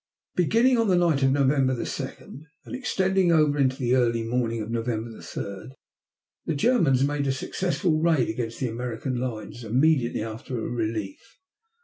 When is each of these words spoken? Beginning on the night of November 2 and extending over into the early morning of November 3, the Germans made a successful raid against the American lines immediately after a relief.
Beginning 0.33 0.79
on 0.79 0.87
the 0.87 0.95
night 0.95 1.21
of 1.21 1.29
November 1.31 1.75
2 1.85 2.03
and 2.65 2.73
extending 2.75 3.31
over 3.31 3.59
into 3.59 3.75
the 3.75 3.93
early 3.93 4.23
morning 4.23 4.59
of 4.59 4.71
November 4.71 5.21
3, 5.21 5.73
the 6.47 6.55
Germans 6.55 7.03
made 7.03 7.27
a 7.27 7.31
successful 7.31 8.01
raid 8.01 8.27
against 8.27 8.59
the 8.59 8.67
American 8.67 9.17
lines 9.17 9.63
immediately 9.63 10.23
after 10.23 10.57
a 10.57 10.67
relief. 10.67 11.37